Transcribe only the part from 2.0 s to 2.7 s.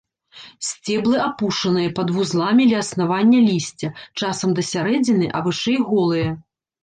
вузламі